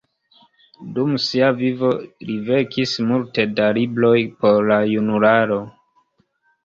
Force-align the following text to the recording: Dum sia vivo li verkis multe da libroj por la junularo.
Dum 0.95 1.11
sia 1.25 1.49
vivo 1.59 1.91
li 2.29 2.37
verkis 2.49 2.95
multe 3.11 3.47
da 3.61 3.69
libroj 3.81 4.17
por 4.43 4.59
la 4.73 4.79
junularo. 4.97 5.63